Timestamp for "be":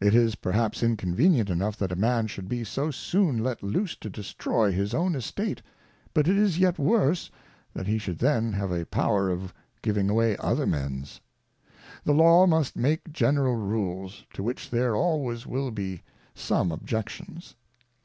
2.48-2.64, 15.70-16.02